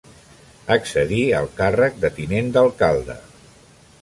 Accedí 0.75 1.19
al 1.41 1.51
càrrec 1.61 2.01
de 2.07 2.13
tinent 2.19 2.53
d'alcalde. 2.57 3.23